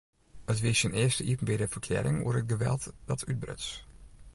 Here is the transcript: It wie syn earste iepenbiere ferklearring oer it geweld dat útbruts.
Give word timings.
It 0.51 0.59
wie 0.63 0.73
syn 0.79 0.97
earste 1.01 1.23
iepenbiere 1.29 1.67
ferklearring 1.73 2.17
oer 2.25 2.39
it 2.41 2.49
geweld 2.53 2.83
dat 3.09 3.21
útbruts. 3.29 3.67